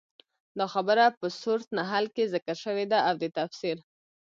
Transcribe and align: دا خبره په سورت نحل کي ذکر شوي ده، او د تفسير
دا 0.57 0.65
خبره 0.73 1.05
په 1.19 1.27
سورت 1.41 1.67
نحل 1.79 2.05
کي 2.15 2.23
ذکر 2.33 2.55
شوي 2.65 2.85
ده، 2.91 2.99
او 3.07 3.13
د 3.21 3.23
تفسير 3.37 3.77